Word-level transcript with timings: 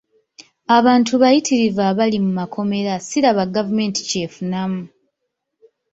Abantu 0.77 1.13
bayitirivu 1.21 1.79
abali 1.89 2.17
mu 2.25 2.31
makomera 2.39 2.93
siraba 3.07 3.43
gavumenti 3.55 3.99
ky'efunamu. 4.09 4.81